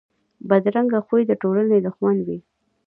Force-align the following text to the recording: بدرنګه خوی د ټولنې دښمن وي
بدرنګه 0.49 0.99
خوی 1.07 1.21
د 1.27 1.31
ټولنې 1.41 1.77
دښمن 1.85 2.17
وي 2.27 2.37